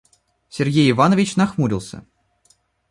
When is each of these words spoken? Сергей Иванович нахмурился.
Сергей 0.49 0.89
Иванович 0.89 1.35
нахмурился. 1.37 2.03